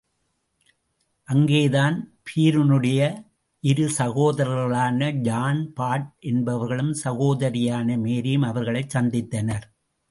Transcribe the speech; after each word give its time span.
அங்கேதான்பிரீனுடைய 1.27 3.01
இரு 3.63 3.85
சகோதரர்களான 3.97 5.11
ஜான், 5.21 5.61
பாட் 5.73 6.09
என்பவர்களும் 6.21 6.93
சகோதரியான 7.03 7.97
மேரியும் 7.97 8.47
அவர்களைச் 8.47 8.97
சந்தித்தனர். 8.97 9.67